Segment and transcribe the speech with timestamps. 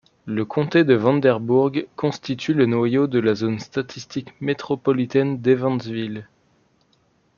[0.25, 6.27] Le comté de Vanderburgh constitue le noyau de la zone statistique métropolitaine d'Evansville.